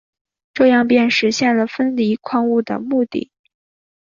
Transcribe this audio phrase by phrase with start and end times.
[0.55, 3.29] 这样便实现了分离矿物的目的。